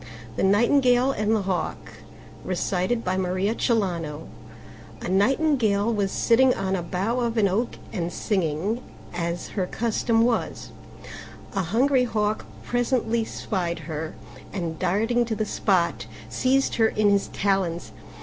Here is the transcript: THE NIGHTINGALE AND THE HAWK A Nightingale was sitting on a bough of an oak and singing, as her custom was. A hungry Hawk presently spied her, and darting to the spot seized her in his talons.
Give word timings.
THE 0.35 0.41
NIGHTINGALE 0.41 1.11
AND 1.11 1.35
THE 1.35 1.43
HAWK 1.43 1.77
A 2.43 2.87
Nightingale 5.09 5.93
was 5.93 6.11
sitting 6.11 6.55
on 6.55 6.75
a 6.75 6.81
bough 6.81 7.19
of 7.19 7.37
an 7.37 7.47
oak 7.47 7.75
and 7.93 8.11
singing, 8.11 8.81
as 9.13 9.49
her 9.49 9.67
custom 9.67 10.23
was. 10.23 10.69
A 11.53 11.61
hungry 11.61 12.05
Hawk 12.05 12.47
presently 12.63 13.23
spied 13.25 13.77
her, 13.77 14.15
and 14.51 14.79
darting 14.79 15.23
to 15.25 15.35
the 15.35 15.45
spot 15.45 16.07
seized 16.29 16.77
her 16.77 16.87
in 16.87 17.11
his 17.11 17.27
talons. 17.27 17.91